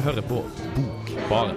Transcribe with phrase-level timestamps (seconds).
[0.00, 0.44] hører på
[0.76, 1.56] Bokbaren.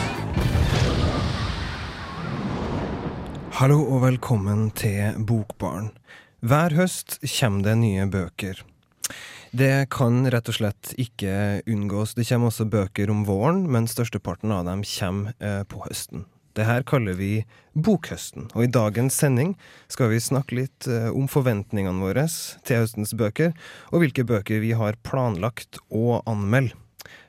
[3.51, 5.91] Hallo og velkommen til Bokbarn.
[6.39, 8.63] Hver høst kommer det nye bøker.
[9.57, 12.13] Det kan rett og slett ikke unngås.
[12.17, 16.27] Det kommer også bøker om våren, men størsteparten av dem kommer eh, på høsten.
[16.57, 17.31] Det her kaller vi
[17.73, 19.55] Bokhøsten, og i dagens sending
[19.93, 22.27] skal vi snakke litt eh, om forventningene våre
[22.67, 23.55] til høstens bøker,
[23.89, 26.77] og hvilke bøker vi har planlagt å anmelde.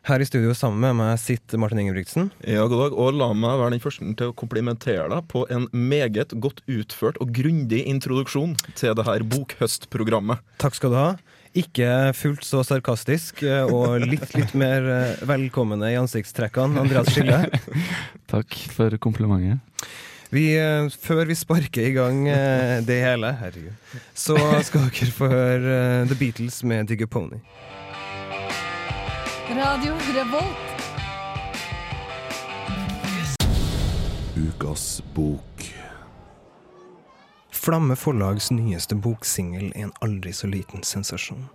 [0.08, 2.30] Her i studio sammen med meg sitter Martin Ingebrigtsen.
[2.42, 5.68] Ja, god dag, og La meg være den første til å komplimentere deg på en
[5.72, 10.44] meget godt utført og grundig introduksjon til det her bokhøstprogrammet.
[10.60, 11.10] Takk skal du ha.
[11.58, 16.84] Ikke fullt så sarkastisk, eh, og litt, litt mer eh, velkomne i ansiktstrekkene.
[16.84, 17.40] Andreas Skille.
[18.32, 19.58] Takk for komplimentet.
[20.30, 22.20] Vi, eh, før vi sparker i gang
[22.86, 24.36] det hele, herregud, så
[24.66, 25.78] skal dere få høre
[26.10, 27.40] The Beatles med Digger Pony.
[29.48, 30.64] Radio Revolt.
[34.38, 35.87] Ukas bok.
[37.58, 41.48] Flamme Forlags nyeste boksingel er en aldri så liten sensasjon.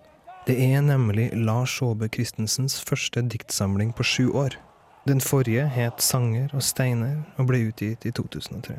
[0.44, 4.58] Det er nemlig Lars Aabye Christensens første diktsamling på sju år.
[5.08, 8.76] Den forrige het Sanger og steiner og ble utgitt i 2003.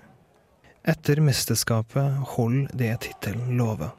[0.84, 3.95] Etter mesterskapet holder det tittelen lover.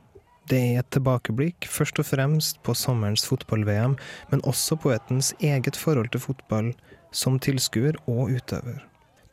[0.46, 3.98] Det er et tilbakeblikk først og fremst på sommerens fotball-VM,
[4.30, 6.76] men også poetens eget forhold til fotball
[7.10, 8.84] som tilskuer og utøver.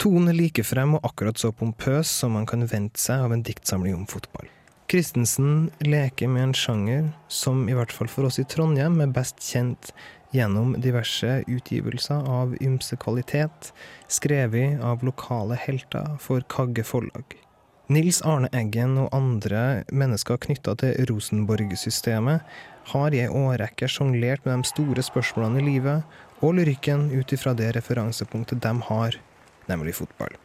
[0.03, 3.45] Tonen er like frem og akkurat så pompøs som man kan vente seg av en
[3.47, 4.49] diktsamling om fotball.
[4.91, 9.39] Christensen leker med en sjanger som i hvert fall for oss i Trondheim er best
[9.47, 9.93] kjent
[10.35, 13.71] gjennom diverse utgivelser av ymse kvalitet,
[14.11, 17.39] skrevet av lokale helter for Kagge forlag.
[17.87, 22.43] Nils Arne Eggen og andre mennesker knytta til Rosenborg-systemet
[22.91, 27.55] har i ei årrekke sjonglert med de store spørsmålene i livet og lyrikken ut ifra
[27.55, 29.23] det referansepunktet de har,
[29.73, 30.37] nemlig fotball.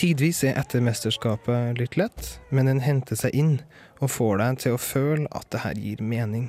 [0.00, 3.54] Tidvis er ettermesterskapet litt lett, men den henter seg inn
[4.02, 6.48] og får deg til å føle at det her gir mening.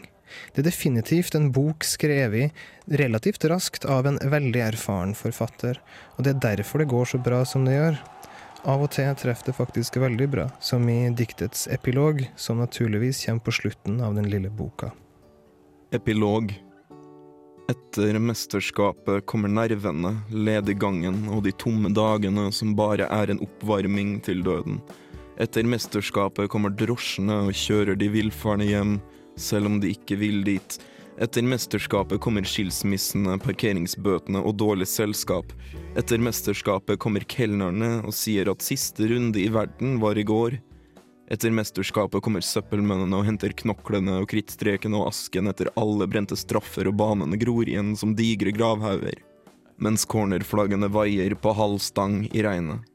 [0.53, 2.56] Det er definitivt en bok skrevet
[2.90, 5.78] relativt raskt av en veldig erfaren forfatter,
[6.18, 8.01] og det er derfor det går så bra som det gjør.
[8.66, 13.46] Av og til treffer det faktisk veldig bra, som i diktets epilog, som naturligvis kommer
[13.46, 14.90] på slutten av den lille boka.
[15.94, 16.50] Epilog.
[17.65, 24.43] Etter mesterskapet kommer nervene, lediggangen og de tomme dagene som bare er en oppvarming til
[24.45, 24.77] døden.
[25.41, 28.99] Etter mesterskapet kommer drosjene og kjører de villfarne hjem,
[29.35, 30.77] selv om de ikke vil dit.
[31.17, 35.49] Etter mesterskapet kommer skilsmissene, parkeringsbøtene og dårlig selskap.
[35.97, 40.59] Etter mesterskapet kommer kelnerne og sier at siste runde i verden var i går.
[41.31, 46.91] Etter mesterskapet kommer søppelmennene og henter knoklene og krittstreken og asken etter alle brente straffer
[46.91, 49.17] og banene gror igjen som digre gravhauger.
[49.81, 52.85] Mens cornerflaggene vaier på halv stang i regnet.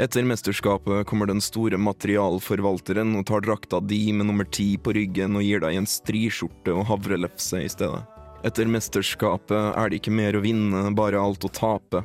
[0.00, 5.36] Etter mesterskapet kommer den store materialforvalteren og tar drakta di med nummer ti på ryggen
[5.36, 8.00] og gir deg en striskjorte og havrelefse i stedet.
[8.48, 12.00] Etter mesterskapet er det ikke mer å vinne, bare alt å tape.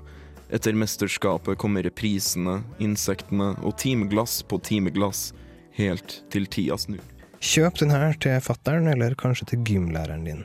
[0.53, 5.31] Etter mesterskapet kommer reprisene, insektene og timeglass på timeglass,
[5.77, 7.03] helt til tida snur.
[7.41, 10.43] Kjøp den her til fattern, eller kanskje til gymlæreren din.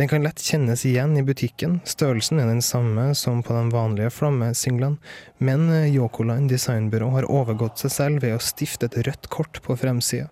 [0.00, 4.12] Den kan lett kjennes igjen i butikken, størrelsen er den samme som på de vanlige
[4.14, 4.96] flammesinglene,
[5.36, 10.30] men Yokoline designbyrå har overgått seg selv ved å stifte et rødt kort på fremsida.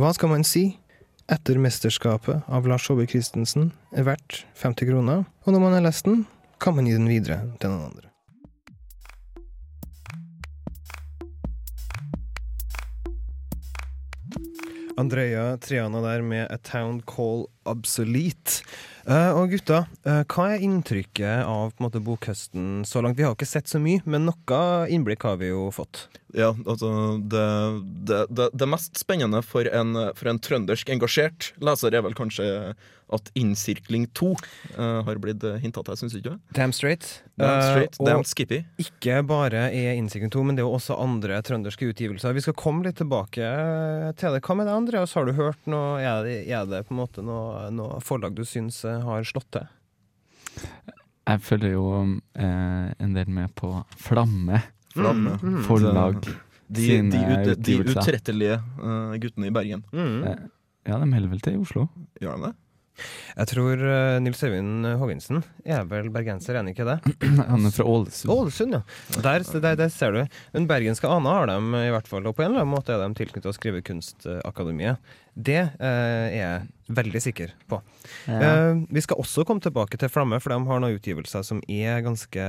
[0.00, 0.70] Hva skal man si?
[1.28, 6.08] Etter mesterskapet av Lars Saabye Christensen er verdt 50 kroner, og når man har lest
[6.08, 6.24] den,
[6.62, 8.15] kan man gi den videre til noen andre.
[14.98, 18.62] Andrea Triana der med A Town Call Obsolete.
[19.06, 23.18] Eh, og gutta, eh, hva er inntrykket av måte, bokhøsten så langt?
[23.18, 24.60] Vi har ikke sett så mye, men noe
[24.90, 26.08] innblikk har vi jo fått.
[26.34, 26.90] Ja, altså
[27.22, 27.46] det,
[28.10, 32.48] det, det, det mest spennende for en, for en trøndersk engasjert leser er vel kanskje
[33.14, 36.34] at Innsirkling 2 uh, har blitt hinta til, syns du ikke?
[36.56, 37.06] Damn straight.
[37.38, 38.64] Damn straight, uh, damn skippy.
[38.82, 42.34] ikke bare er Innsirkling 2, men det er jo også andre trønderske utgivelser.
[42.34, 43.52] Vi skal komme litt tilbake
[44.18, 44.42] til det.
[44.42, 45.14] Hva med deg, Andreas?
[45.14, 46.00] Har du hørt noe?
[46.02, 49.50] Er det, er det på en måte noe, noe forlag du syns eh, har slått
[49.56, 49.66] til?
[51.26, 51.86] Jeg følger jo
[52.38, 54.62] eh, en del med på Flamme
[54.96, 55.38] Flamme.
[55.42, 55.64] Mm, mm.
[55.64, 56.28] forlag.
[56.66, 59.84] De, sine de, ut, de utrettelige uh, guttene i Bergen.
[59.92, 60.22] Mm.
[60.24, 60.46] Eh,
[60.86, 61.88] Ja, de holder vel til i Oslo.
[62.22, 62.52] Gjør de det?
[63.36, 66.96] Jeg tror uh, Nils Øyvind Hågensen er vel bergenser, er han ikke det?
[67.52, 68.32] Han er fra Ålesund.
[68.32, 68.80] Ålesund, ja.
[69.18, 70.38] Der, der, der ser du.
[70.54, 73.04] Men bergenske aner har de i hvert fall, og på en eller annen måte er
[73.04, 75.12] de tilknyttet Skrivekunstakademiet.
[75.36, 77.80] Det eh, er jeg veldig sikker på.
[78.26, 78.38] Ja.
[78.40, 82.00] Eh, vi skal også komme tilbake til Flamme, for de har noen utgivelser som er
[82.06, 82.46] ganske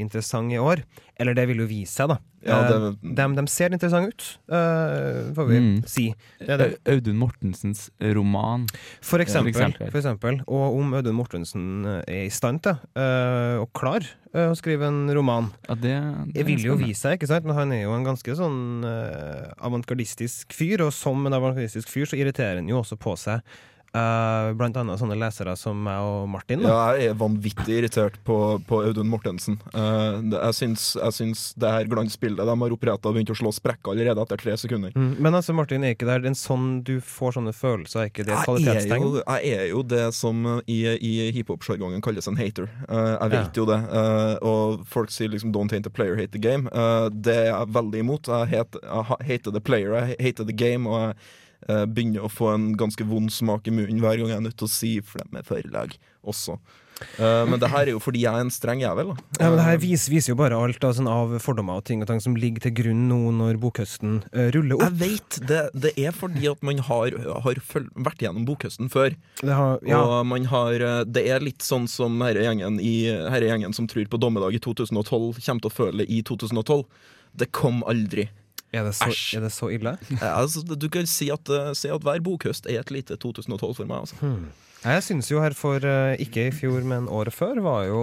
[0.00, 0.82] interessante i år.
[1.20, 2.16] Eller det vil jo vise seg, da.
[2.42, 2.68] Ja, Eh,
[3.02, 5.86] det- de, de ser interessante ut, eh, får vi Mm.
[5.86, 6.14] si.
[6.40, 6.78] Det er det.
[6.86, 8.66] Audun Mortensens roman.
[9.00, 9.90] For eksempel, eksempel.
[9.92, 10.40] for eksempel.
[10.48, 14.00] Og om Audun Mortensen eh, er i stand til eh, og klar
[14.34, 15.50] eh, å skrive en roman.
[15.68, 15.96] Ja, det,
[16.32, 17.48] det Det vil jo vise seg, ikke sant?
[17.48, 22.10] men han er jo en ganske sånn uh, avantgardistisk fyr, og som en avantgardistisk fyr
[22.10, 23.44] så irriterer han jo også på seg
[23.94, 26.62] eh, blant annet sånne lesere som meg og Martin.
[26.64, 26.68] Da.
[26.68, 28.36] Ja, jeg er vanvittig irritert på,
[28.68, 29.58] på Audun Mortensen.
[29.74, 33.52] Uh, det- jeg, syns, jeg syns det her glansbildet de har oppretta, begynte å slå
[33.52, 34.92] sprekker allerede etter tre sekunder.
[34.96, 38.24] Mm, Men altså, Martin, er ikke det en sånn du får sånne følelser, er ikke
[38.26, 39.08] det et kvalitetstegn?
[39.26, 42.68] jeg er jo det som i, i hiphop-sjargongen kalles en hater.
[42.88, 43.50] Uh, jeg vet Ja.
[43.60, 43.80] jo det.
[43.92, 46.66] Eh, og folk sier liksom 'don't hate the player, hate the game'.
[46.72, 48.26] Eh, det er jeg veldig imot.
[48.26, 50.86] Jeg, het, jeg hater the player, jeg hater the game.
[50.88, 51.16] Og jeg
[51.68, 54.58] eh, begynner å få en ganske vond smak i munnen hver gang jeg er nødt
[54.60, 56.58] til å si forlag også.
[57.18, 59.12] Uh, men det her er jo fordi jeg er en streng jævel.
[59.12, 59.24] Da.
[59.40, 62.02] Ja, men det her viser, viser jo bare alt da, sånn av fordommer og ting
[62.04, 64.84] og tang som ligger til grunn nå når bokhøsten uh, ruller opp.
[64.86, 67.16] Jeg vet det, det er fordi at man har,
[67.46, 69.16] har vært gjennom bokhøsten før.
[69.42, 73.48] Har, ja, Og man har, eh, det er litt sånn som herre gjengen, i, herre
[73.50, 76.84] gjengen som tror på dommedag i 2012, kommer til å føle i 2012.
[77.42, 78.28] Det kom aldri.
[78.72, 79.96] Er, det så, er det så ille?
[80.20, 83.74] Ja, Altså, du kan si at, eh, si at hver bokhøst er et lite 2012
[83.76, 84.04] for meg.
[84.06, 84.16] Altså.
[84.22, 84.46] Hmm.
[84.82, 88.00] Jeg synes jo her for eh, ikke i fjor, men året før, var jo,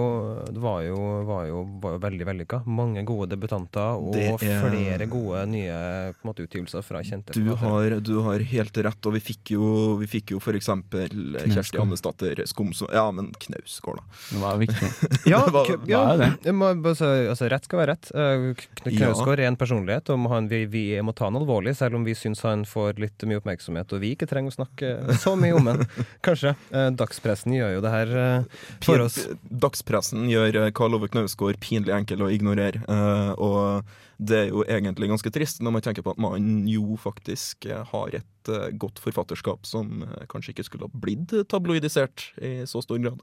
[0.48, 0.96] det var jo,
[1.28, 2.60] var jo, var jo veldig vellykka.
[2.64, 5.74] Mange gode debutanter og er- flere gode nye
[6.16, 9.66] på måte, utgivelser fra kjente Du har, du har helt rett, og vi fikk jo,
[10.00, 12.70] vi fikk jo for eksempel eh, Kjersti Andesdatter Skomsom.
[12.70, 14.16] Skomså Ja, men Knausgård, da.
[14.30, 14.90] Det var viktig.
[15.28, 16.52] Ja, var- ja, det.
[16.56, 18.10] må, altså, rett skal være rett.
[18.16, 18.64] Eh.
[18.96, 22.16] Knausgård er en personlighet, og han, vi, vi må ta han alvorlig, selv om vi
[22.16, 25.70] syns han får litt mye oppmerksomhet, og vi ikke trenger å snakke så mye om
[25.74, 25.84] han.
[26.24, 26.56] Kanskje.
[26.70, 29.16] Eh, Dagspressen gjør jo det her eh, for oss.
[29.50, 32.82] Dagspressen gjør eh, Karl Ove Knausgård pinlig enkel å ignorere.
[32.86, 33.84] eh, og
[34.20, 38.12] det er jo egentlig ganske trist når man tenker på at mannen jo faktisk har
[38.18, 43.22] et godt forfatterskap som kanskje ikke skulle ha blitt tabloidisert i så stor grad.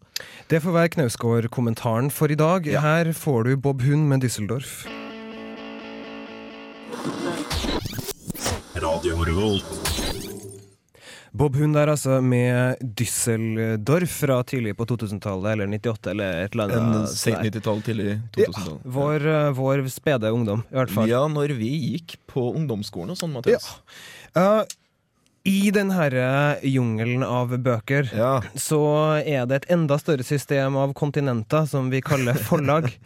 [0.49, 2.65] Det får være Knausgård-kommentaren for i dag.
[2.65, 2.81] Ja.
[2.81, 4.87] Her får du Bob Hund med Düsseldorf.
[8.81, 10.06] Radio Revolt.
[11.37, 16.73] Bob Hund der altså med Düsseldorf fra tidlig på 2000-tallet, eller 98, eller et eller
[16.73, 17.11] En annet.
[17.13, 17.51] sent sånt der.
[17.59, 18.07] 90-tall, tidlig
[18.37, 18.79] 2000-tall.
[18.97, 21.09] vår, eh, vår spede ungdom, i hvert fall.
[21.11, 23.69] Ja, når vi gikk på ungdomsskolen og sånn, Mathias.
[24.35, 24.63] Eh,
[25.47, 28.41] I den herre jungelen av bøker Ja.
[28.59, 28.79] så
[29.21, 32.89] er det et enda større system av kontinenter som vi kaller forlag.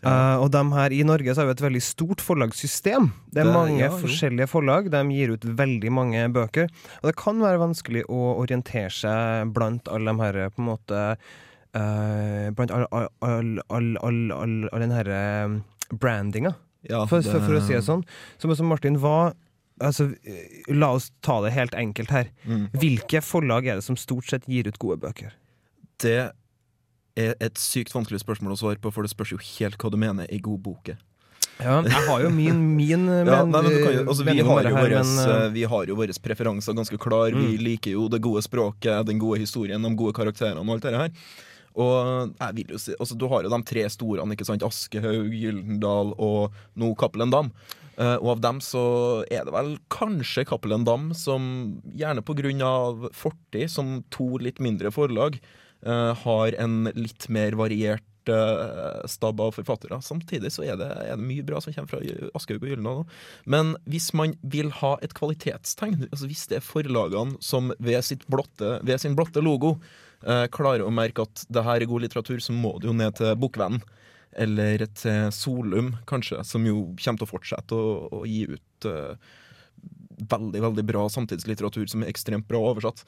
[0.00, 3.10] Eh, og dem her i Norge så har vi et veldig stort forlagssystem.
[3.28, 4.88] Det er Det- mange ja, forskjellige forlag.
[4.90, 6.70] De gir ut veldig mange bøker.
[7.02, 11.16] Og det kan være vanskelig å orientere seg blant alle de her på en måte
[11.76, 12.86] uh, Blant all,
[13.20, 15.20] all, all, all, den herre
[15.92, 16.54] brandinga,
[16.88, 18.04] ja for, for, for å si det sånn.
[18.40, 19.32] Som Martin, hva
[19.80, 22.30] Altså, eh, la oss ta det helt enkelt her.
[22.44, 22.66] Mm.
[22.76, 25.32] Hvilke forlag er det som stort sett gir ut gode bøker?
[26.00, 26.32] Det
[27.20, 29.98] er et sykt vanskelig spørsmål å svare på, for det spørs jo helt hva du
[30.00, 31.00] mener ei god bok er.
[31.60, 34.64] Ja, jeg har jo min, min Ja, nei, men du kan jo, altså, vi, har
[34.64, 37.36] jo her, våres, men, eh, eh, vi har jo våre preferanser ganske klar.
[37.36, 40.96] Vi liker jo det gode språket, den gode historien, de gode karakterene og alt det
[40.96, 41.12] her.
[41.80, 44.64] Og jeg vil jo si, altså, Du har jo de tre storene, ikke sant?
[44.66, 47.52] Aschehoug, Gyldendal og nå Cappelen Dam.
[48.00, 48.82] Eh, og av dem så
[49.28, 53.10] er det vel kanskje Cappelen Dam som, gjerne pga.
[53.12, 55.40] fortid, som to litt mindre forlag,
[55.84, 60.00] eh, har en litt mer variert eh, stab av forfattere.
[60.00, 62.00] Samtidig så er det, er det mye bra som kommer fra
[62.34, 63.04] Aschehoug og Gyldendal.
[63.44, 68.78] Men hvis man vil ha et kvalitetstegn, altså hvis det er forlagene som ved, blotte,
[68.82, 69.76] ved sin blotte logo
[70.24, 73.20] eh, klarer å merke at det her er god litteratur, så må det jo ned
[73.20, 73.84] til Bokvennen.
[74.38, 79.16] Eller til Solum, kanskje, som jo kommer til å fortsette å, å gi ut uh,
[80.30, 83.02] veldig veldig bra samtidslitteratur som er ekstremt bra oversatt.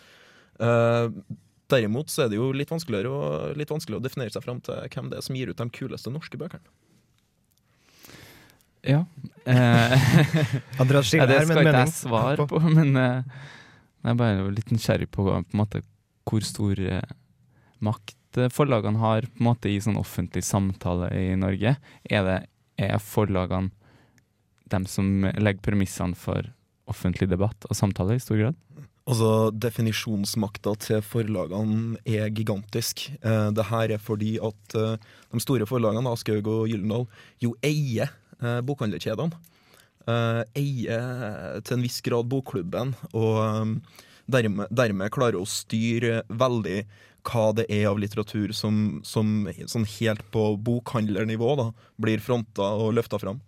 [0.59, 1.13] Uh,
[1.73, 4.83] derimot så er det jo litt vanskeligere å, litt vanskeligere å definere seg fram til
[4.93, 6.75] hvem det er som gir ut de kuleste norske bøkene.
[8.83, 9.05] Ja.
[9.47, 9.93] Eh,
[10.83, 11.87] Andreas Skille det her med skal en ikke mening.
[11.87, 13.45] jeg svare på, men uh,
[14.03, 15.85] jeg er bare litt nysgjerrig på, på en måte,
[16.27, 17.15] hvor stor uh,
[17.83, 18.22] makt eh,
[18.55, 21.77] forlagene har på en måte, i sånn offentlig samtale i Norge.
[22.05, 22.39] Er, det,
[22.81, 23.73] er forlagene
[24.73, 26.49] dem som legger premissene for
[26.89, 28.59] offentlig debatt og samtale i stor grad?
[29.03, 33.09] Altså, Definisjonsmakta til forlagene er gigantisk.
[33.19, 37.09] Eh, det her er fordi at eh, de store forlagene, Aschehoug og Gyldendal,
[37.43, 39.35] jo eier eh, bokhandlerkjedene.
[40.07, 46.83] Eh, eier til en viss grad bokklubben, og eh, dermed, dermed klarer å styre veldig
[47.29, 51.69] hva det er av litteratur som, som sånn helt på bokhandlernivå da,
[52.03, 53.39] blir fronta og løfta fram.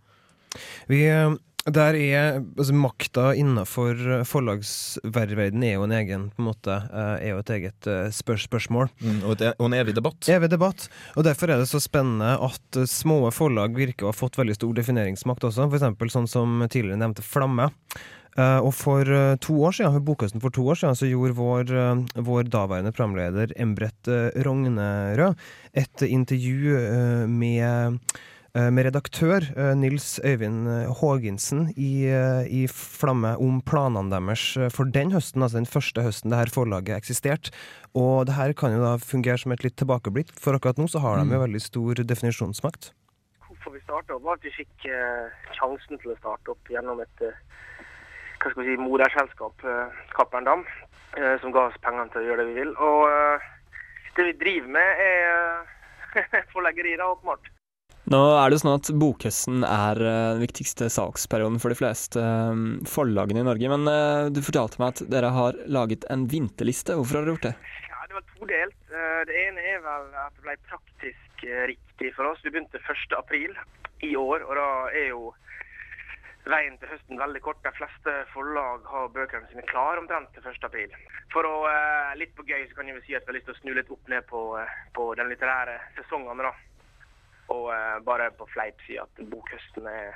[0.87, 6.75] Vi, eh, der er altså Makta innenfor forlagsverdenen er jo en egen på en måte,
[6.93, 8.91] eh, er jo et eget eh, spør spørsmål.
[9.01, 10.29] Mm, og, et, og en evig debatt.
[10.29, 10.89] Evig debatt.
[11.17, 14.77] Og derfor er det så spennende at små forlag virker å ha fått veldig stor
[14.77, 15.71] defineringsmakt også.
[15.73, 17.71] Eksempel sånn som tidligere nevnte Flamme.
[18.35, 21.37] Eh, og for eh, to år siden, for Bokhøsten for to år siden så gjorde
[21.39, 24.11] vår, eh, vår daværende programleder Embret
[24.47, 25.39] Rognerød
[25.75, 28.09] et intervju med
[28.55, 29.43] med redaktør
[29.75, 30.69] Nils Øyvind
[31.01, 36.39] Haagensen i, i Flamme om planene deres for den høsten, altså den første høsten det
[36.39, 37.51] her forlaget eksisterte.
[37.99, 41.03] Og det her kan jo da fungere som et litt tilbakeblikk, for akkurat nå så
[41.03, 42.93] har de jo veldig stor definisjonsmakt.
[43.49, 44.87] hvorfor vi starta opp, var at vi fikk
[45.59, 47.27] sjansen til å starte opp gjennom et
[48.45, 50.65] hva skal vi si, moderselskap, eh, Cappelen Dam,
[51.17, 52.73] eh, som ga oss pengene til å gjøre det vi vil.
[52.77, 53.51] Og eh,
[54.19, 57.51] det vi driver med, er eh, forleggeri, da, åpenbart.
[58.13, 62.65] Nå er det sånn at bokhøsten er eh, den viktigste salgsperioden for de fleste eh,
[62.91, 63.71] forlagene i Norge.
[63.73, 66.99] Men eh, du fortalte meg at dere har laget en vinterliste.
[66.99, 67.55] Hvorfor har dere gjort det?
[67.89, 68.77] Ja, Det var todelt.
[68.93, 72.45] Eh, Det ene er vel at det ble praktisk eh, riktig for oss.
[72.45, 73.17] Vi begynte 1.
[73.17, 73.57] april
[74.05, 75.33] i år, og da er jo
[76.51, 77.63] veien til høsten veldig kort.
[77.65, 80.69] De fleste forlag har bøkene sine klare omtrent til 1.
[80.69, 80.95] april.
[81.33, 83.51] For å eh, litt på gøy så kan jeg vel si at vi har lyst
[83.51, 86.45] til å snu litt opp ned på, eh, på den litterære sesongen.
[86.45, 86.55] da.
[87.55, 90.13] Og eh, bare på fleip si at bokhøsten er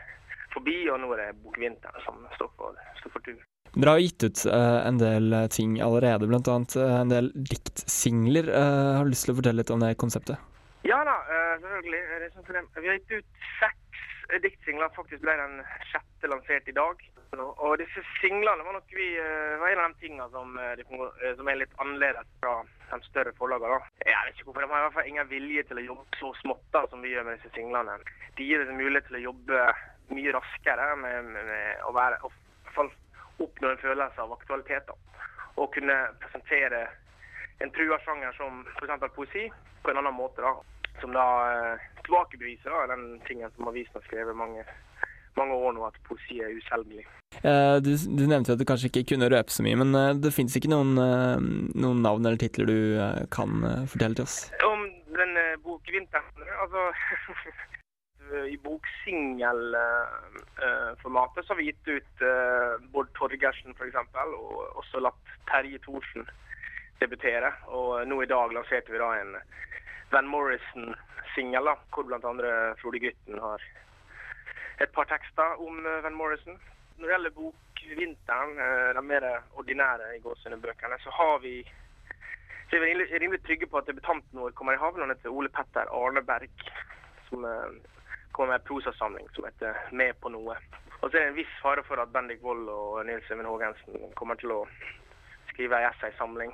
[0.53, 3.41] forbi, og nå er det bokvinteren som står for, står for tur.
[3.79, 6.41] Dere har gitt ut eh, en del eh, ting allerede, bl.a.
[6.41, 8.49] Uh, en del diktsingler.
[8.49, 10.41] Eh, har du lyst til å fortelle litt om det konseptet?
[10.89, 12.01] Ja da, eh, selvfølgelig.
[12.01, 12.67] Eh, Det sånn.
[12.83, 13.88] Vi har gitt ut seks eh,
[14.43, 14.93] diktsingler.
[14.97, 17.05] Faktisk ble den sjette lansert i dag.
[17.39, 21.35] Og disse singlene var nok vi, eh, var en av de tingene som, eh, eh,
[21.37, 23.81] som er litt annerledes fra de større forlagene.
[24.05, 24.61] Jeg vet ikke hvorfor.
[24.61, 27.13] De har i hvert fall ingen vilje til å jobbe så smått da, som vi
[27.13, 27.99] gjør med disse singlene.
[28.37, 29.75] De gir oss mulighet til å jobbe
[30.09, 32.33] mye raskere med, med, med å være, og
[33.39, 34.87] oppnå en følelse av aktualitet.
[34.87, 34.95] da.
[35.57, 36.89] Og kunne presentere
[37.61, 39.15] en trua sjanger som f.eks.
[39.15, 39.51] poesi
[39.83, 40.43] på en annen måte.
[40.43, 40.55] da,
[41.01, 44.65] Som da eh, tilbakebeviser da, den tingen som avisen har skrevet mange,
[45.39, 47.05] mange år nå, at poesi er uselgelig.
[47.43, 50.35] Eh, du, du nevnte at du kanskje ikke kunne røpe så mye, men eh, det
[50.35, 50.91] fins ikke noen,
[51.79, 52.81] noen navn eller titler du
[53.35, 53.51] kan
[53.91, 54.37] fortelle til oss?
[54.67, 54.81] Om
[55.19, 56.29] den uh, bokvinteren
[56.63, 56.81] Altså
[58.55, 62.15] I boksingelformatet så har vi gitt ut
[62.93, 63.99] Bård Torgersen f.eks.
[64.37, 66.25] Og også latt Terje Thorsen
[67.01, 67.51] debutere.
[67.73, 69.37] Og nå i dag lanserte vi da en
[70.11, 72.75] Van Morrison-singel, hvor bl.a.
[72.81, 73.65] Frode Grytten har
[74.79, 76.59] et par tekster om eh, Van Morrison.
[76.99, 79.27] Når det gjelder bokvinteren, eh, de mer
[79.59, 81.61] ordinære i gåsehudene bøkene, så har vi
[82.71, 85.01] så er vi rimelig trygge på at debutanten vår kommer i havn.
[85.01, 86.51] Han heter Ole Petter Arneberg,
[87.29, 87.79] som eh,
[88.33, 90.57] kommer med en prosasamling som heter 'Med på noe'.
[91.01, 94.13] Og så er det en viss fare for at Bendik Wold og Nils Even Haagensen
[94.15, 94.67] kommer til å
[95.49, 96.53] skrive ei essaysamling.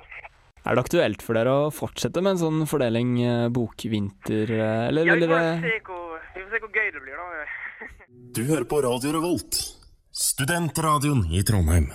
[0.65, 5.05] Er det aktuelt for dere å fortsette med en sånn fordeling eh, bokvinter, eh, eller
[5.05, 7.51] Ja, vi vil får, dere se hvor, vi får se hvor gøy det blir, da.
[8.35, 9.59] Du hører på Radio Revolt,
[10.09, 11.91] studentradioen i Trondheim.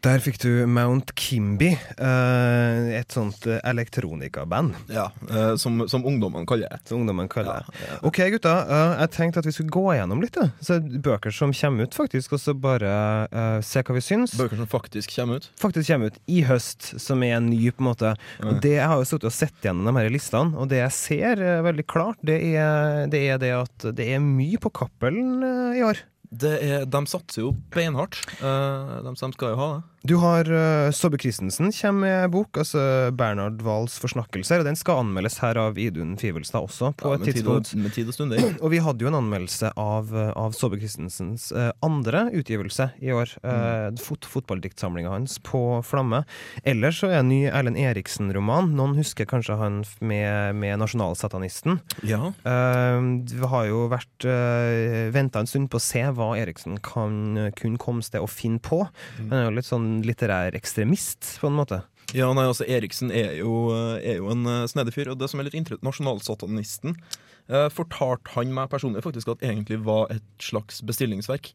[0.00, 6.48] Der fikk du Mount Kimby, eh, et sånt eh, elektronikaband, Ja, eh, som, som ungdommene
[6.48, 6.78] kaller det.
[6.88, 7.88] som ungdommen kaller det.
[8.08, 8.54] Ok, gutta.
[9.02, 10.38] jeg tenkte at vi skulle gå gjennom litt.
[10.64, 12.94] Så bøker som kommer ut, faktisk, og så bare
[13.28, 14.32] uh, se hva vi syns.
[14.40, 15.50] Bøker som faktisk kommer ut.
[15.60, 18.14] faktisk kommer ut i høst, som er ny, på en måte.
[18.40, 20.96] Og det, Jeg har jo sittet og sett gjennom de her listene, og det jeg
[20.96, 25.44] ser veldig klart, det er, det er det at det er mye på Cappelen
[25.76, 26.00] i år.
[26.30, 28.20] Er, de satser jo beinhardt.
[28.38, 29.82] Uh, de som skal jo ha det.
[30.02, 32.80] Du har uh, Sobbe Christensen kommer med bok, altså
[33.12, 37.26] Bernhard Wahls 'Forsnakkelser', og den skal anmeldes her av Idun Fivelstad også, på Ja, et
[37.28, 37.68] tidspunkt.
[37.68, 38.46] tid og, med tid og stunder.
[38.64, 43.12] Og vi hadde jo en anmeldelse av, uh, av Sobbe Christensens uh, andre utgivelse i
[43.12, 43.34] år.
[43.44, 46.22] Uh, fot fotballdiktsamlinga hans på Flamme.
[46.64, 48.72] Ellers så er en ny Erlend Eriksen-roman.
[48.72, 51.76] Noen husker kanskje han med, med 'Nasjonalsatanisten'.
[52.08, 52.32] Ja.
[52.40, 57.52] Uh, vi har jo vært uh, venta en stund på å se hva Eriksen kan
[57.52, 58.86] kun komme sted å finne på.
[59.28, 61.82] Han er jo litt sånn litterær ekstremist, på en måte.
[62.16, 65.12] ja, nei, altså Eriksen er jo, er jo en uh, snedig fyr.
[65.12, 69.80] Og det som er litt interessant, nasjonalsatanisten eh, fortalte han meg personlig faktisk at egentlig
[69.86, 71.52] var et slags bestillingsverk.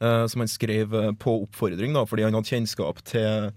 [0.00, 3.52] eh, som han skrev eh, på oppfordring, da, fordi han hadde kjennskap til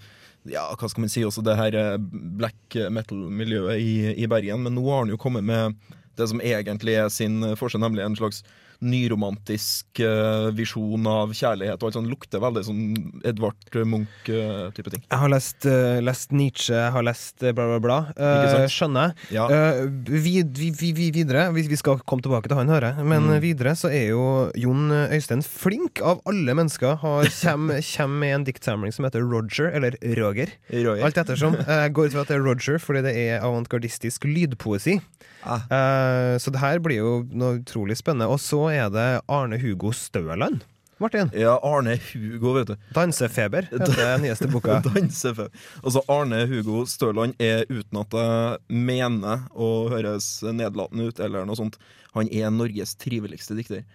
[0.47, 1.97] ja, hva skal man si, også det her eh,
[2.39, 4.63] black metal-miljøet i, i Bergen.
[4.65, 5.77] Men nå har han jo kommet med
[6.17, 8.43] det som egentlig er sin eh, forskjell, nemlig en slags
[8.81, 11.77] nyromantisk eh, visjon av kjærlighet.
[11.81, 12.09] og alt sånt.
[12.11, 12.83] Lukter veldig sånn
[13.27, 15.03] Edvard Munch-type ting.
[15.09, 17.97] Jeg har lest, eh, lest Nietzsche, jeg har lest eh, bla, bla, bla.
[18.17, 19.31] Eh, skjønner jeg.
[19.37, 19.47] Ja.
[19.49, 23.05] Eh, vi, vi, vi, vi, videre, vi, vi skal komme tilbake til han, hører jeg.
[23.07, 23.41] Men Mm.
[23.43, 24.21] videre så er jo
[24.55, 26.95] Jon Øystein flink av alle mennesker.
[27.01, 30.53] Har, kjem, kjem med en diktsamling som heter Roger, eller Roger.
[30.71, 31.03] Roger.
[31.03, 31.57] Alt ettersom.
[31.67, 34.99] Jeg går ut fra at det er Roger fordi det er avantgardistisk lydpoesi.
[35.47, 35.61] Ah.
[35.71, 38.27] Eh, så det her blir jo noe utrolig spennende.
[38.31, 40.65] Og så er det Arne Hugo Støland.
[40.97, 41.29] Martin.
[41.37, 42.75] Ja, Arne Hugo, vet du.
[42.95, 44.79] Dansefeber heter den nyeste boka.
[44.87, 45.51] Dansefeber.
[45.83, 51.59] Altså, Arne Hugo Støland er, uten at jeg mener å høres nedlatende ut, eller noe
[51.59, 51.77] sånt,
[52.17, 53.85] han er Norges triveligste dikter.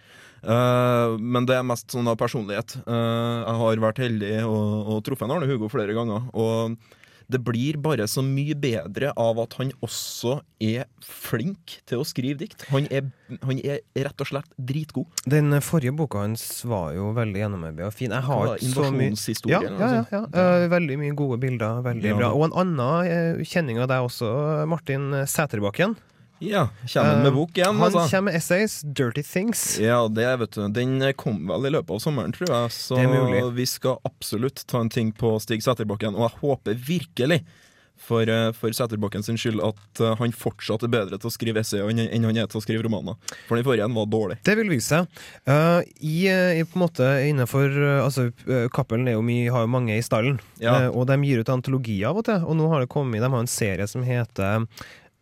[0.42, 2.76] Uh, men det er mest sånn av personlighet.
[2.86, 6.28] Uh, jeg har vært heldig og, og truffet Arne Hugo flere ganger.
[6.34, 6.78] Og
[7.32, 12.42] det blir bare så mye bedre av at han også er flink til å skrive
[12.44, 12.66] dikt.
[12.70, 13.08] Han er,
[13.42, 15.08] han er rett og slett dritgod.
[15.28, 18.14] Den forrige boka hans var jo veldig gjennomarbeidet og fin.
[18.14, 19.10] Jeg har ikke så mye
[19.50, 20.22] ja, ja, ja, ja.
[20.28, 21.82] Eh, veldig mye gode bilder.
[21.84, 22.32] Veldig bra.
[22.36, 24.32] Og en annen eh, kjenning av deg også,
[24.70, 25.96] Martin Sæterbakken.
[26.42, 28.04] Ja, kommer han med bok igjen, Han altså?
[28.10, 29.80] kommer med essays, 'Dirty Things'.
[29.80, 30.68] Ja, det vet du.
[30.68, 32.70] Den kom vel i løpet av sommeren, tror jeg.
[32.74, 33.42] Så Det er mulig.
[33.54, 36.16] vi skal absolutt ta en ting på Stig Sæterbakken.
[36.16, 37.44] Og jeg håper virkelig,
[38.02, 41.62] for, eh, for Sæterbakken sin skyld, at eh, han fortsatt er bedre til å skrive
[41.62, 43.14] essay enn han er til å skrive romaner.
[43.48, 44.38] For den forrige var dårlig.
[44.42, 45.22] Det vil vise seg.
[45.46, 48.32] Uh, i, eh, i på en måte innenfor eh, Altså,
[48.74, 49.20] Cappelen er
[49.52, 50.88] har jo mange i stallen, Ja.
[50.88, 52.42] uh, og de gir ut antologier av og til.
[52.42, 54.66] Og nå har det kommet De har en serie som heter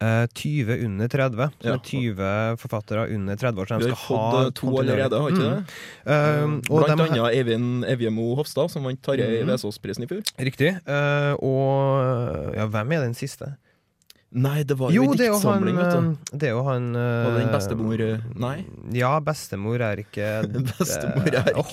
[0.00, 1.50] eh, 20 under 30.
[1.61, 1.75] Så Ja.
[1.75, 3.66] er 20 forfattere under 30 år.
[3.66, 5.57] Så de skal ha eh, to allerede, har ikke Mm.
[5.57, 5.64] det?
[6.07, 9.49] Eh, og Blant annet Eivind Evjemo Hofstad, som vant Tarjei mm.
[9.52, 10.23] Vesaas-prisen i fjor.
[10.38, 10.73] Riktig.
[10.88, 13.54] Uh, og ja, hvem er den siste?
[14.30, 15.99] Nei, det var jo, Jo, en det er han diktsamling, vet du.
[15.99, 18.52] eh, Det er jo han eh, Var det den bestemor eh, Nei,
[18.95, 20.28] Ja, bestemor er ikke
[20.69, 21.73] bestemor er ikke oh.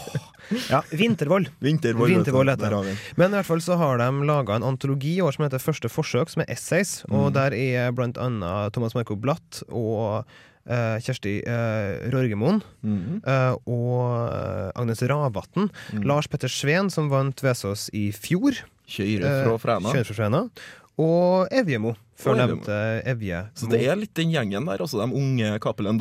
[0.71, 1.45] Ja, Vintervoll.
[1.67, 2.07] Vintervoll.
[2.09, 2.15] vet.
[2.17, 2.97] Vintervoll heter det den.
[3.19, 5.91] Men i hvert fall så har de laga en antologi i år som heter Første
[5.91, 7.01] forsøk, som er essays.
[7.11, 7.33] Og Mm.
[7.35, 10.25] der er blant annet Thomas Marco Blatt og
[10.67, 12.57] Uh, Kjersti uh, Rorgemoen.
[12.83, 13.21] Mhm.
[13.23, 14.01] uh, og
[14.33, 15.69] eh, Agnes Ravatn.
[15.95, 16.01] Mm.
[16.03, 18.51] Lars Petter Sveen, som vant Vesås i fjor.
[18.83, 19.93] Kjøyre fra eh, Fræna.
[19.95, 20.41] Fra Fræna.
[20.99, 22.77] Og Evjemo, før nevnte
[23.07, 23.41] Evje.
[23.57, 25.99] Så det er litt den gjengen der, altså de unge Cappelen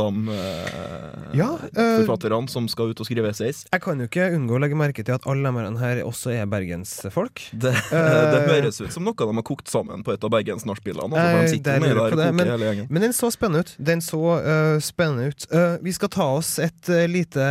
[1.36, 3.64] Ja, eh, Dam-forfatterne som skal ut og skrive essays.
[3.72, 6.46] Jeg kan jo ikke unngå å legge merke til at alle de her også er
[6.50, 7.42] bergensfolk.
[7.66, 10.64] Det, Eh, det høres ut som noe de har kokt sammen på et av Bergens
[10.68, 11.14] nachspielene.
[11.16, 13.74] Altså, Eh, de men- Men den så spennende ut.
[13.78, 15.46] Den så uh, spennende ut.
[15.52, 17.46] Uh, vi skal ta oss et uh, lite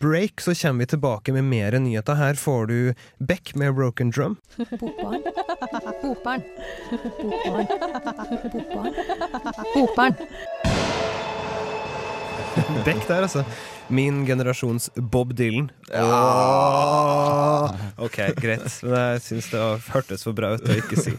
[0.00, 2.14] break, så kommer vi tilbake med mer nyheter.
[2.18, 4.36] Her får du Beck med Broken Drum.
[4.56, 5.22] Bokbarn.
[6.02, 6.42] Bokbarn.
[7.20, 8.09] Bokbarn.
[9.74, 10.14] Bokbarn.
[12.84, 13.44] Beck der, altså.
[13.90, 15.70] Min generasjons Bob Dylan.
[15.90, 18.66] Ja OK, greit.
[18.86, 21.14] Men jeg syns det hørtes for bra ut å ikke si.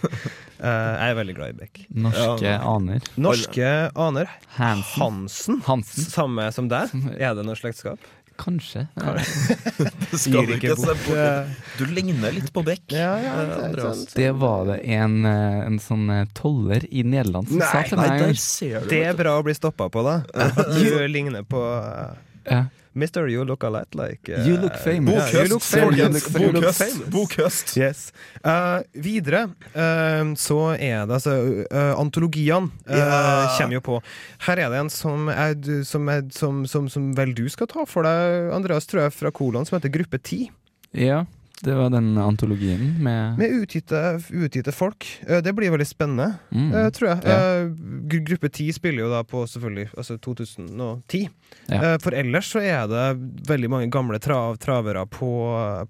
[0.62, 1.82] Uh, jeg er veldig glad i Beck.
[1.90, 2.58] Norske Ja.
[2.70, 3.02] aner.
[3.20, 4.32] Norske aner.
[4.60, 5.02] Hansen.
[5.02, 5.62] Hansen.
[5.68, 6.08] Hansen.
[6.14, 6.94] Samme som deg.
[7.20, 8.00] Er det noe slektskap?
[8.42, 8.88] Kanskje.
[8.98, 11.10] Det skal du ikke se bort.
[11.14, 12.82] eh, Du ligner litt på Beck.
[12.90, 14.16] Ja, ja, eh, det sant.
[14.18, 18.02] Det var det en, eh, en sånn eh, toller i Nederland som Nei, sa til
[18.02, 18.26] Nei, meg.
[18.26, 18.90] der ser du.
[18.96, 20.20] Det er bra å bli stoppa på, da.
[20.82, 22.16] Du ligner på uh,
[22.50, 22.64] Ja.
[22.94, 25.32] Mister, you look a lot like uh, You look famous.
[25.34, 25.98] ja, you look famous.
[25.98, 26.26] You folkens.
[26.28, 26.82] look- you look Bokhøst.
[26.84, 27.10] famous.
[27.14, 27.78] Bokhøst.
[27.78, 28.02] Yes.
[28.44, 31.36] Uh, videre uh, så er det altså
[31.72, 33.48] uh, Antologiene uh, Ja.
[33.58, 34.02] kommer jo på.
[34.48, 35.56] Her er det en som, er,
[35.88, 39.32] som, er, som, som, som vel du skal ta for deg, Andreas, tror jeg, fra
[39.32, 40.50] Kolon, som heter Gruppe 10.
[40.94, 41.24] ja,
[41.62, 45.06] det var den antologien med, Med utgitte, utgitte folk.
[45.30, 47.22] Uh, det blir veldig spennende, mm, uh, tror jeg.
[47.26, 47.40] Ja.
[47.68, 51.28] Uh, gruppe 10 spiller jo da på selvfølgelig altså 2010.
[51.72, 51.96] Ja.
[52.02, 53.06] For ellers så er det
[53.48, 55.32] veldig mange gamle trav, travere på,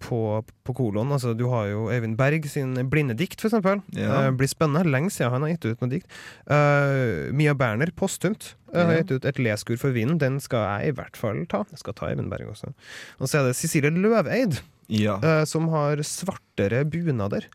[0.01, 0.19] på,
[0.67, 1.13] på kolon.
[1.15, 3.83] Altså, du har jo Eivind Berg sin Blinde dikt, for eksempel.
[3.97, 4.27] Ja.
[4.27, 4.89] Uh, blir spennende.
[4.91, 6.19] Lenge siden han har gitt ut noe dikt.
[6.49, 8.55] Uh, Mia Berner, posthumt.
[8.71, 10.19] Jeg har gitt ut Et leskur for vinden.
[10.21, 11.63] Den skal jeg i hvert fall ta.
[11.71, 12.71] Jeg skal ta Eivind Berg også.
[13.19, 15.17] Og så er det Cecilie Løveid, Ja.
[15.23, 17.47] uh, som har svartere bunader.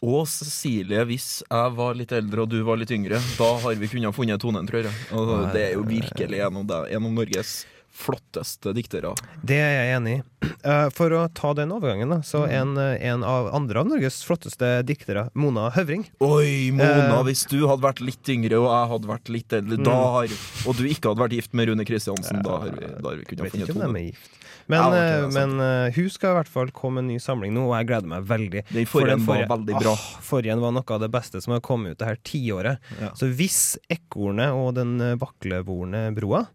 [0.00, 3.90] Og Cecilie, hvis jeg var litt eldre og du var litt yngre, da har vi
[3.90, 4.94] kunnet funnet tonen, tror jeg.
[5.12, 7.58] Altså, det er jo virkelig en av, en av Norges
[7.92, 9.14] flotteste diktere.
[9.44, 10.22] Det er jeg enig i.
[10.64, 14.22] Eh, For å ta den overgangen, da, så en, eh, en av andre av Norges
[14.24, 17.22] flotteste diktere, Mona Høvring Oi, Mona, Eh.
[17.28, 20.12] hvis du hadde vært litt yngre og jeg hadde vært litt eldre, da Mm.
[20.12, 20.28] har,
[20.68, 23.24] og du ikke hadde vært gift med Rune Kristiansen, da har vi, da har vi
[23.24, 24.14] kunnet funnet er.
[24.68, 27.18] Men, Ja, okay, eh, men uh, hun skal i hvert fall komme med en ny
[27.18, 28.62] samling nå, og jeg gleder meg veldig.
[28.70, 29.92] Den For forrige var veldig bra.
[29.92, 32.78] Ah, forrige var noe av det beste som har kommet ut det her tiåret.
[33.00, 33.08] Ja.
[33.18, 36.46] Så hvis ekornet og den vaklevorne broa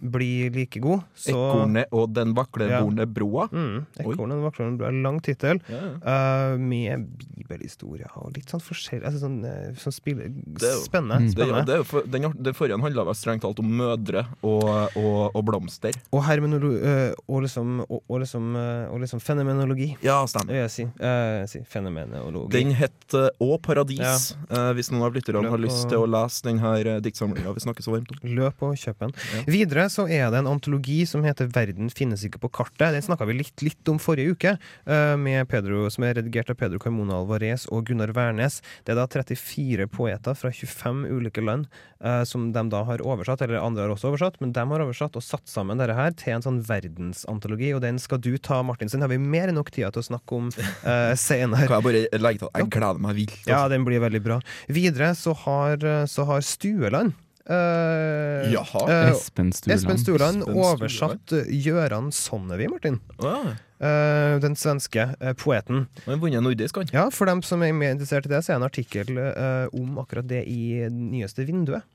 [0.00, 3.46] blir like god, så Ekornet og den vakleborne broa.
[3.52, 4.90] Mm, Ekornet og den vaklevorne broa.
[5.04, 5.60] Lang tittel.
[5.70, 10.74] Ja, Uh, med bibelhistorie og litt sånn forskjellig altså sånn, eh, sånn spille, Det er
[10.76, 11.16] jo- Spennende.
[11.20, 11.26] Mm.
[11.26, 11.66] Det, spennende.
[11.66, 14.64] det, jo for, den, det forrige handla vel strengt talt om mødre og,
[14.96, 15.92] og, og blomster.
[16.12, 20.54] Og hermenologi eh, og, liksom, og, og, liksom, eh, og liksom fenomenologi, Ja, stemmer.
[20.62, 20.84] jeg si.
[21.00, 22.50] Uh, si fenomenologi.
[22.54, 27.00] Den het Å Paradis, uh, hvis noen av lytterne har lyst til å lese denne
[27.02, 28.20] diktsamlinga vi snakker så varmt om.
[28.36, 29.14] Løp og kjøp den.
[29.34, 29.42] Ja.
[29.70, 32.90] Videre så er det en antologi som heter 'Verden finnes ikke på kartet'.
[32.90, 36.56] Den snakka vi litt, litt om forrige uke, eh, med Pedro, som er redigert av
[36.58, 38.62] Pedro Carmona Alvarez og Gunnar Wærnes.
[38.84, 41.68] Det er da 34 poeter fra 25 ulike land
[42.02, 45.14] eh, som de da har oversatt, eller andre har også oversatt, men de har oversatt
[45.14, 48.88] og satt sammen dette her til en sånn verdensantologi, og den skal du ta, Martin.
[48.88, 51.70] Så den har vi mer enn nok tid til å snakke om uh, senere.
[51.70, 53.46] Kan jeg bare legge til at jeg gleder meg vilt.
[53.46, 53.70] Ja, Altså.
[53.70, 54.40] den blir veldig bra.
[54.66, 55.78] Videre så har,
[56.10, 57.14] så har Stueland
[57.50, 58.84] eh, Jaha.
[58.86, 59.76] eh, Espen Stuland.
[59.78, 63.00] Espen Stuland oversatt Gjøran Gøran Sonnevi, Martin.
[63.18, 65.86] Ah, Uh, den svenske eh, poeten.
[66.04, 66.90] Han har vunnet nordisk, han.
[66.92, 69.72] Ja, for dem som er mer interessert i det, så er det en artikkel eh,
[69.72, 71.86] om akkurat det i nyeste vinduet.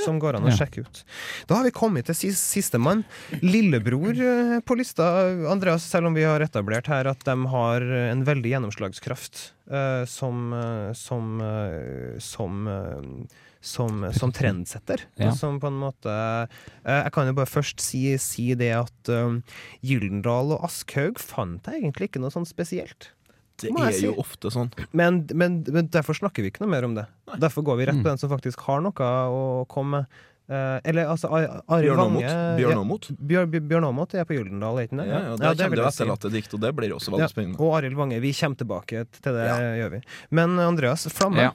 [0.00, 1.02] Som går an å sjekke ut.
[1.48, 3.04] Da har vi kommet til siste sistemann.
[3.44, 5.06] Lillebror eh, på lista,
[5.52, 10.52] Andreas, selv om vi har etablert her at de har en veldig gjennomslagskraft eh, som
[10.56, 15.02] eh, som eh, som eh, som, som trendsetter.
[15.18, 15.32] Ja.
[15.34, 19.40] Som på en måte eh, Jeg kan jo bare først si, si det at um,
[19.82, 23.10] Gyldendal og Aschhaug fant jeg egentlig ikke noe sånn spesielt.
[23.56, 24.04] Det er si.
[24.04, 24.68] jo ofte sånn.
[24.92, 27.06] Men, men, men derfor snakker vi ikke noe mer om det.
[27.40, 28.02] Derfor går vi rett Mm.
[28.04, 30.22] på den som faktisk har noe å komme med.
[30.46, 32.20] Uh, eller altså Ar- Arild Vange
[32.60, 33.08] Bjørn Aamodt.
[33.26, 35.06] Ja, Bjørn, Aamodt er på Gyldendal, er ikke det?
[35.08, 36.30] Ja, ja, Ja, der det kommer det jo si.
[36.36, 37.58] dikt, og det blir også veldig Ja, spennende.
[37.58, 38.20] Og Arild Vange.
[38.22, 39.56] Vi kommer tilbake til det, Ja.
[39.80, 40.00] gjør vi.
[40.30, 41.48] Men Andreas, Flamme.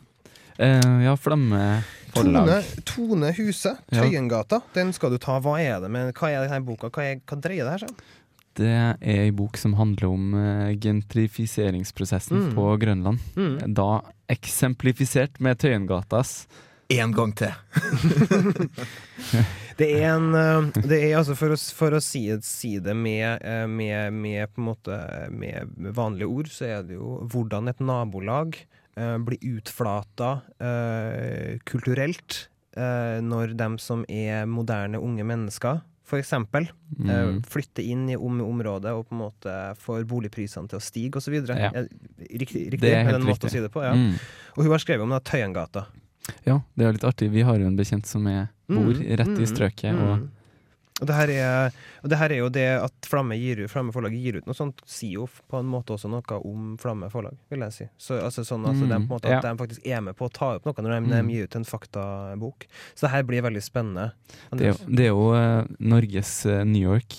[0.57, 1.83] Eh, ja, Flamme
[2.13, 2.63] Tone, forlag.
[2.85, 4.01] Tone Huse, Ja.
[4.03, 4.61] Tøyengata.
[4.75, 5.39] Den skal du ta.
[5.39, 6.89] Hva er det med Hva er denne boka?
[6.91, 8.01] Hva, er, hva dreier det her seg om?
[8.59, 12.55] Det er ei bok som handler om eh, gentrifiseringsprosessen Mm.
[12.57, 13.19] på Grønland.
[13.39, 13.73] Mm.
[13.73, 16.47] Da eksemplifisert med Tøyengatas.
[16.91, 17.53] En gang til.
[19.79, 23.39] Det er en eh, Det er altså, for å, for å si, si det med,
[23.41, 24.97] eh, med, med måte
[25.31, 28.67] Med vanlige ord, så er det jo hvordan et nabolag eh,
[29.23, 35.81] blir utflata eh, kulturelt eh, når de som er moderne unge mennesker,
[36.99, 37.41] eh, Mm.
[37.47, 41.33] flytter inn i om området og på en måte får boligprisene til å stige osv.
[41.47, 41.71] Ja.
[41.71, 43.81] Riktig, riktig Det er helt det en måte å si det på?
[43.83, 43.93] Ja.
[43.95, 44.17] Mm.
[44.57, 45.85] Og hun har skrevet om da, Tøyengata.
[46.45, 47.31] Ja, det er litt artig.
[47.31, 49.95] Vi har jo en bekjent som er, bor Mm, rett i mm, strøket.
[49.95, 50.03] mm.
[50.03, 50.29] Og
[51.01, 54.13] Og det her, er, og det her er jo det at Flamme, gir, Flamme forlag
[54.13, 57.65] gir ut noe sånt, sier jo på en måte også noe om Flamme forlag, vil
[57.65, 57.87] jeg si.
[57.97, 59.39] Så, altså sånn altså, Mm, de, på en måte, ja.
[59.41, 61.09] At de faktisk er med på å ta opp noe når de, Mm.
[61.27, 62.67] de gir ut en faktabok.
[62.93, 64.11] Så det her blir veldig spennende.
[64.53, 67.17] det er, det er jo eh, Norges eh, New York,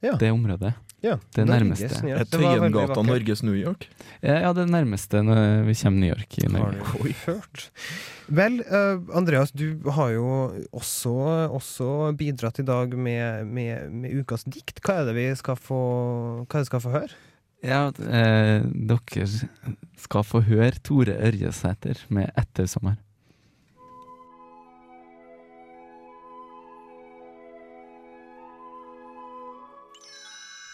[0.00, 0.16] Ja.
[0.16, 0.72] det området.
[1.04, 1.86] Ja, det nærmeste.
[2.10, 3.02] Er Tøyengata.
[3.06, 3.86] Norges New York?
[4.18, 7.68] Ja, det nærmeste når vi kommer New York i Har du hørt?
[8.26, 10.26] Vel, uh, Andreas, du har jo
[10.74, 11.14] også,
[11.54, 14.82] også bidratt i dag med, med, med ukas dikt.
[14.82, 15.80] Hva er det vi skal få,
[16.42, 17.14] hva er det skal få høre?
[17.64, 19.26] Ja, eh, dere
[19.98, 22.98] skal få høre Tore Ørjesæter med 'Ettersommer'.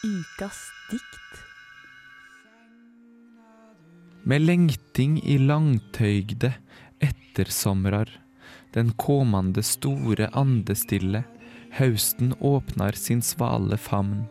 [0.05, 0.59] Ukas
[0.91, 1.37] dikt.
[4.29, 6.51] Med lengting i langtøygde
[7.01, 8.11] ettersomrar,
[8.77, 11.23] den kommande store andestille,
[11.79, 14.27] hausten åpnar sin svale famn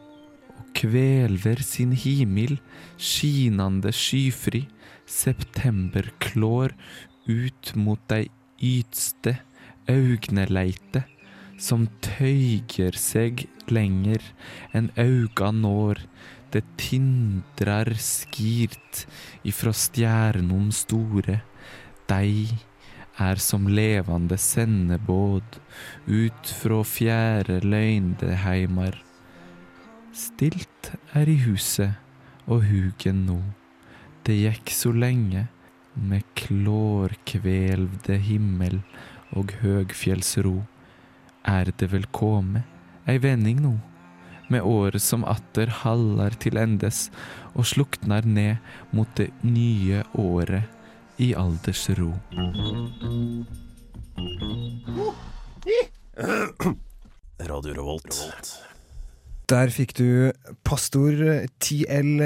[0.53, 2.59] og kvelver sin himmel,
[3.01, 4.67] skinande skyfri,
[5.09, 6.77] september klår
[7.25, 8.27] ut mot dei
[8.61, 9.39] ytste
[9.89, 11.07] augneleite,
[11.63, 14.23] som tøyger seg lenger
[14.75, 16.01] enn auga når,
[16.53, 19.05] det tindrar skirt
[19.47, 21.39] ifra stjernom store,
[22.05, 22.51] dei
[23.21, 25.57] er som levande sendebåd
[26.09, 28.99] ut frå fjerde løyndeheimar.
[30.13, 31.95] Stilt er i huset
[32.45, 33.39] og hugen nå,
[34.27, 35.47] det gikk så lenge
[35.95, 38.81] med klårkvelvde himmel
[39.33, 40.59] og høgfjellsro.
[41.43, 42.63] Er det vel kome
[43.09, 43.73] ei vending nå,
[44.47, 47.09] med året som atter hallar til endes
[47.53, 48.61] og sluknar ned
[48.95, 50.69] mot det nye året
[51.21, 52.13] i aldersro.
[57.43, 58.21] Radio Revolt.
[59.51, 60.31] Der fikk du
[60.63, 61.19] pastor
[61.59, 62.23] TL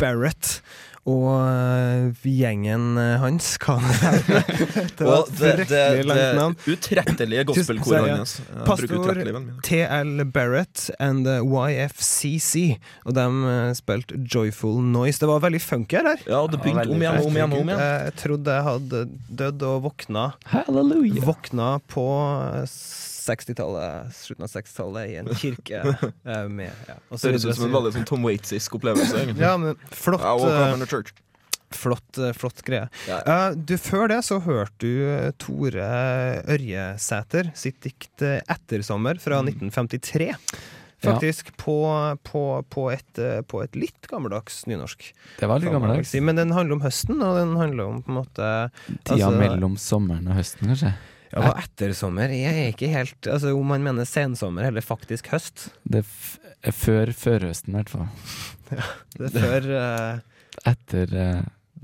[0.00, 0.62] Barrett
[1.10, 3.54] og eh, gjengen hans.
[3.60, 3.76] Hva
[4.98, 6.56] det var et det, det, fryktelig langt navn.
[6.64, 8.36] det utrettelige gospelkoret hans.
[8.64, 9.20] Pastor.
[9.66, 15.20] TL Barrett and YFCC, og de eh, spilte Joyful Noise.
[15.22, 16.24] Det var veldig funky her.
[16.28, 17.56] Ja, det begynte om igjen og om igjen.
[17.58, 17.84] om igjen.
[17.84, 19.04] Jeg trodde jeg hadde
[19.44, 21.24] dødd og våkna Halleluja!
[21.24, 22.06] Våkna på
[23.24, 26.96] 60-tallet, slutten av 60-tallet, i en kirke eh, med ja.
[27.10, 29.16] Det høres ut som en veldig sånn Tom Waitsisk opplevelse.
[29.24, 29.44] egentlig.
[29.44, 31.14] Ja, men flott, uh,
[31.74, 32.86] flott, uh, flott greie.
[33.08, 33.18] Ja.
[33.24, 35.88] Eh, du, før det så hørte du Tore
[36.54, 39.50] Ørjesæter sitt dikt 'Ettersommer' fra Mm.
[39.70, 40.32] 1953.
[41.04, 41.74] Faktisk på,
[42.24, 43.18] på, på, et,
[43.50, 45.10] på et litt gammeldags nynorsk.
[45.36, 46.08] Det var litt gammeldags.
[46.14, 46.20] si.
[46.24, 48.52] Men den handler om høsten, og den handler om på en måte
[49.04, 50.94] Tida altså- mellom sommeren og høsten, kanskje.
[51.34, 55.68] Ja, og ettersommer Jeg er ikke helt Altså Om man mener sensommer eller faktisk høst.
[55.82, 56.04] Det
[56.62, 58.06] er før førhøsten, i hvert fall.
[58.78, 58.86] Ja,
[59.18, 60.70] Det er før uh...
[60.70, 61.18] Etter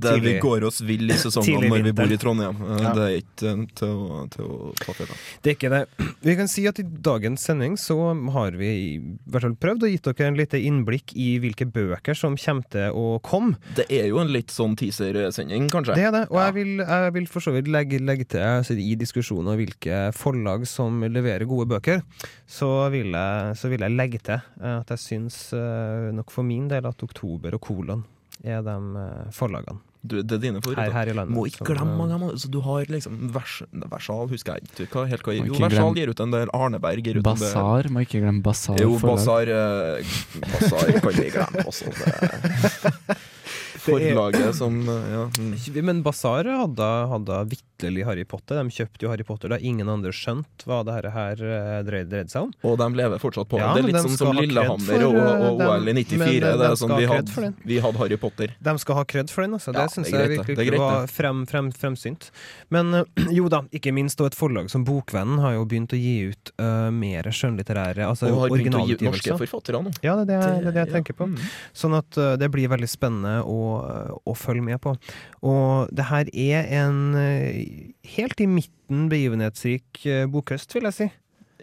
[0.00, 2.56] Der vi går oss vill i sesongene når vi bor i Trondheim.
[2.64, 2.92] Eh, Ja.
[2.96, 5.14] Det er ikke til å, til å ta av.
[5.44, 5.80] Det er ikke det.
[6.30, 7.94] Vi kan si at i dagens sending så
[8.34, 8.98] har vi i
[9.30, 12.92] hvert fall prøvd å gitt dere en lite innblikk i hvilke bøker som kommer til
[12.96, 13.56] å komme.
[13.78, 15.96] Det er jo en litt sånn teaser-sending, kanskje.
[15.96, 16.24] Det er det.
[16.28, 16.46] Og Ja.
[16.50, 20.02] jeg, vil, jeg vil for så vidt legge, legge til altså, i diskusjonen om hvilke
[20.16, 22.02] forlag som leverer gode bøker,
[22.50, 26.44] så vil jeg, så vil jeg legge til eh, at jeg syns eh, nok for
[26.46, 28.04] min del at Oktober og Kolon
[28.44, 28.76] er de
[29.36, 30.94] forlagene Du, det er dine her, favoritter.
[30.96, 31.34] her i landet.
[31.36, 32.52] Må ikke glemme eh, mange av dem.
[32.54, 33.56] Du har liksom vers,
[33.92, 36.52] Versal, husker jeg ikke hva, helt hva Jo, Versal gir ut en del.
[36.56, 37.44] Arneberg gir ut en del.
[37.44, 38.80] Basar, må ikke glemme Basar.
[38.80, 38.94] Jo.
[39.02, 40.14] Basar eh,
[40.46, 41.92] Basar kan vi glemme også.
[42.00, 43.18] Det.
[43.84, 45.26] Forlaget som eh, ja.
[45.36, 45.80] mm.
[45.84, 47.42] Men Basar hadde, hadde
[47.81, 48.57] vitterlig Harry Potter.
[48.62, 52.43] De kjøpte jo Harry Potter da ingen andre skjønte hva det her, eh, dreide, seg
[52.43, 52.53] om.
[52.64, 53.59] Og de lever fortsatt på.
[53.59, 56.19] Ja, det er litt sånn som Lillehammer og, eh, og dem- OL i 94.
[56.19, 58.55] de- Det de er sånn vi hadde, vi hadde Harry Potter.
[58.62, 59.73] De skal ha kred for den, altså.
[59.73, 62.31] Det Ja, syns jeg virkelig greit, var frem, frem, fremsynt.
[62.71, 63.05] Men eh,
[63.38, 66.53] jo da, ikke minst og et forlag som Bokvennen har jo begynt å gi ut
[66.61, 69.93] uh, mer skjønnlitterære altså Og har begynt å gi ut norske forfattere nå.
[70.03, 71.27] Ja, det er det, det, jeg tenker på.
[71.31, 71.38] mm.
[71.75, 74.97] Sånn at eh, det blir veldig spennende å, å følge med på.
[75.43, 77.64] Og det her er en eh,
[78.16, 81.09] helt i midten begivenhetsrik eh, bokhøst, vil jeg si.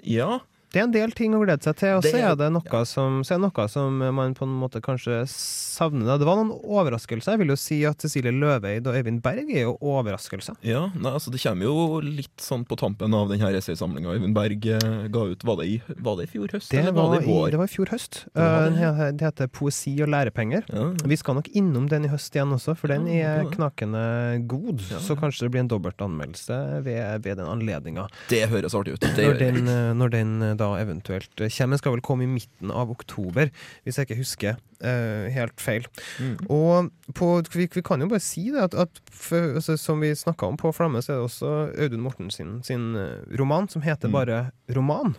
[0.08, 0.40] Ja,
[0.78, 3.22] Det er en del ting å glede seg til, og så er- det noe, som,
[3.26, 6.18] er noe som man på en måte kanskje savner.
[6.22, 7.34] Det var noen overraskelser.
[7.34, 10.56] Jeg vil jo si at Cecilie Løveid og Øyvind Berg er jo overraskelser.
[10.62, 14.66] ja nei, altså det kommer jo litt sånn på tampen av denne essaysamlinga Øyvind Berg
[14.76, 15.44] eh, ga ut.
[15.48, 17.50] Var det i, var det i fjor høst, Det eller var, det i vår?
[17.52, 18.22] det var i fjor høst.
[18.34, 19.22] Det Eh, det.
[19.28, 20.64] Heter Poesi og lærepenger.
[20.72, 20.86] Ja.
[21.08, 24.82] Vi skal nok innom den i høst igjen også, for den er knakende god.
[24.92, 25.00] Ja.
[25.04, 28.08] Så kanskje det blir en dobbelt anmeldelse ved, ved den anledninga.
[28.30, 29.02] Det høres artig ut.
[29.02, 31.78] Det Når den, eh, når den eh, da eventuelt eh, kommer.
[31.78, 33.50] Den skal vel komme i midten av oktober,
[33.88, 35.88] hvis jeg ikke husker eh, helt feil.
[36.20, 36.36] Mm.
[36.52, 40.12] Og på, vi, vi kan jo bare si det, at, at for, altså, som vi
[40.16, 41.54] snakka om på Flamme, så er det også
[41.88, 44.14] Audun Morten sin, sin eh, roman, som heter Mm.
[44.14, 44.36] bare
[44.76, 45.16] Roman.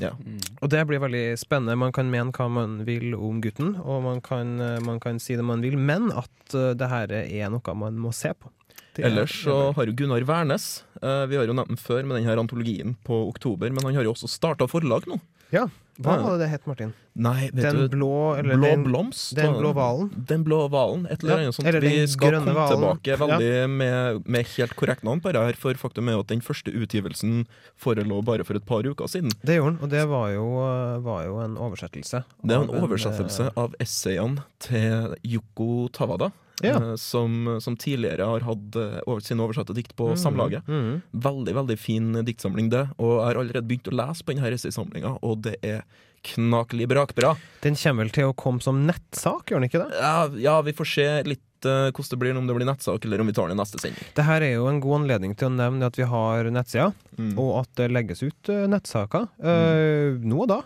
[0.00, 0.14] Ja.
[0.64, 1.76] Og det blir veldig spennende.
[1.76, 5.36] Man kan mene hva man vil om gutten, og man kan, eh, man kan si
[5.36, 8.50] det man vil, men at uh, det her er noe man må se på.
[8.94, 12.04] Det er- Ellers så har jo Gunnar Wærnes eh, Vi har jo nevnt den før
[12.04, 15.20] med denne antologien på oktober, men han har jo også starta forlag nå.
[15.52, 15.66] Ja,
[16.00, 16.92] Hva var det det het, Martin?
[17.14, 19.34] Nei, vet Den du blå eller Blå den, blomst?
[19.36, 20.08] den blå hvalen?
[20.26, 21.68] Den blå hvalen, et eller Ja, annet sånt.
[21.68, 22.72] eller Vi skal komme valen.
[22.72, 26.28] tilbake veldig med, med helt korrekt navn på det her, for faktum er jo at
[26.32, 29.30] den første utgivelsen forelå bare for et par uker siden.
[29.44, 32.24] Det gjorde den, og det var jo, eh, var jo en oversettelse.
[32.42, 36.76] Det er en oversettelse eh, av essayene til Yoko Tawada, Ja.
[36.78, 40.68] eh, som, som tidligere har hatt eh, sine oversatte dikt på mm, Samlaget.
[40.68, 41.02] mm.
[41.26, 42.86] Veldig veldig fin diktsamling, det.
[42.98, 45.82] Og jeg har allerede begynt å lese på denne essaysamlinga, og det er
[46.22, 47.32] knakelig brakbra.
[47.64, 49.96] Den kommer vel til å komme som nettsak, gjør den ikke det?
[49.98, 53.20] Ja, ja, vi får se litt eh, hvordan det blir, om det blir nettsak, eller
[53.24, 54.06] om vi tar den i neste sending.
[54.14, 57.34] Det her er jo en god anledning til å nevne at vi har nettsider, Mm.
[57.38, 60.62] og at det legges ut nettsaker nettsaker øh, nå og da,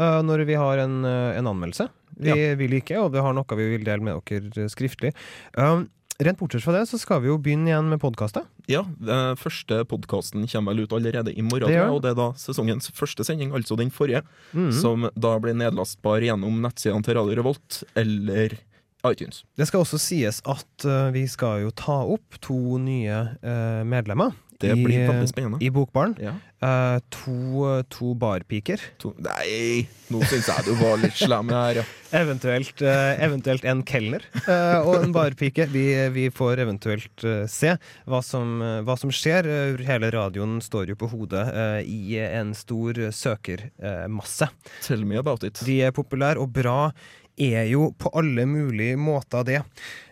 [0.00, 1.88] Øh, når vi har en, en anmeldelse.
[2.20, 5.14] Vi vil ikke, og det har noe vi vil dele med dere skriftlig.
[5.56, 5.88] Um,
[6.20, 8.44] Rent bortsett fra det, så skal vi jo begynne igjen med podkastet.
[8.68, 12.18] Ja, den første podkasten kommer vel ut allerede i morgen, Det gjør og det er
[12.18, 14.20] da sesongens første sending, altså den forrige,
[14.52, 14.68] Mm.
[14.72, 18.58] som da blir nedlastbar gjennom nettsidene til Radio Revolt, eller
[19.08, 19.44] iTunes.
[19.56, 24.36] Det skal også sies at uh, vi skal jo ta opp to nye uh, medlemmer
[24.60, 25.58] Det i, blir veldig spennende.
[25.64, 26.14] i Bokbaren.
[26.20, 26.36] Ja.
[26.60, 27.36] Uh, to,
[27.88, 28.82] to barpiker.
[29.00, 31.84] To, nei, nå syns jeg du var litt slem her, ja.
[32.20, 35.68] Eventuelt, uh, eventuelt en kelner uh, og en barpike.
[35.72, 37.72] Vi, vi får eventuelt eh, se
[38.10, 39.46] hva som, eh, hva som skjer.
[39.46, 44.50] Eh, Hele radioen står jo på hodet eh, i en stor søkermasse.
[44.84, 45.62] Tell me about it.
[45.66, 46.90] De er populære, og bra
[47.40, 49.60] er jo på alle mulige måter det.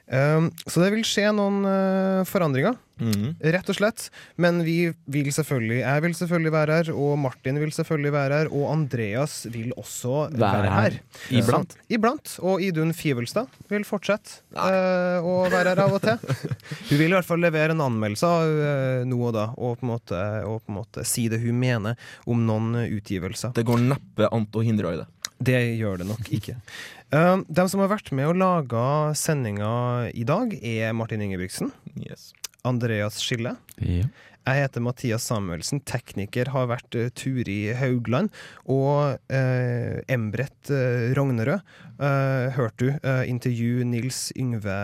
[0.08, 3.36] Um, så det vil skje noen eh, forandringer, Mhm.
[3.54, 4.08] rett og slett.
[4.42, 8.48] Men vi vil selvfølgelig, jeg vil selvfølgelig være her, og Martin vil selvfølgelig være her,
[8.50, 10.96] og Andreas vil også være, her.
[11.30, 11.76] Iblant.
[11.76, 12.32] Så- Iblant.
[12.42, 16.18] Og Idun Fivelstad vil fortsette uh, å være her av og til.
[16.88, 20.24] Hun vil i hvert fall levere en anmeldelse uh, nå og da, og på, måte,
[20.48, 21.94] og på en måte si det hun mener
[22.26, 23.52] om noen utgivelser.
[23.54, 25.06] Det går neppe an å hindre i det.
[25.38, 26.56] Det gjør det nok ikke.
[27.08, 28.84] Um, de som har vært med og laga
[29.16, 32.32] sendinga i dag, er Martin Ingebrigtsen, Yes.
[32.68, 33.54] Andreas Skille.
[33.80, 34.10] Yeah.
[34.48, 35.80] Jeg heter Mathias Samuelsen.
[35.88, 38.30] Tekniker har vært uh, Turi Haugland.
[38.64, 41.60] Og uh, Embret uh, Rognerød
[42.00, 44.78] uh, hørte du uh, intervju Nils Yngve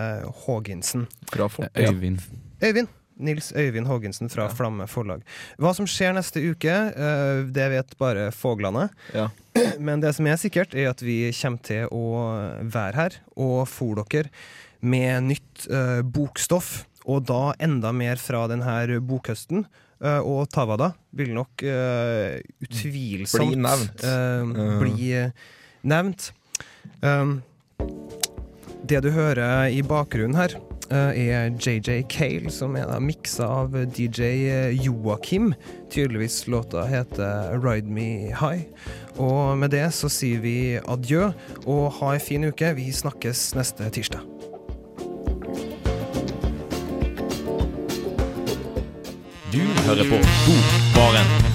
[0.45, 1.07] Haagensen.
[1.33, 2.21] Øyvind.
[2.65, 2.93] Øyvind.
[3.17, 4.55] Nils Øyvind Haagensen fra Ja.
[4.55, 5.23] Flamme forlag.
[5.59, 8.89] Hva som skjer neste uke, uh, det vet bare fuglene.
[9.15, 9.29] Ja.
[9.79, 12.05] Men det som er sikkert, er at vi kommer til å
[12.75, 14.31] være her og fòre dere
[14.85, 16.85] med nytt uh, bokstoff.
[17.05, 19.67] Og da enda mer fra denne bokhøsten.
[20.05, 24.03] Uh, og Tavada vil nok uh, utvilsomt Bli nevnt.
[24.05, 25.31] eh, bli eh,
[25.87, 26.33] nevnt.
[27.01, 27.39] Um,
[28.85, 34.75] det du hører i bakgrunnen her, eh, er JJ Cale, som er miksa av DJ
[34.85, 35.53] Joakim.
[35.93, 38.67] Tydeligvis låta heter Ride Me High.
[39.17, 41.31] Og med det så sier vi adjø,
[41.67, 42.75] og ha ei fin uke.
[42.79, 44.23] Vi snakkes neste tirsdag.
[49.55, 51.54] Du hører på Bokbaren.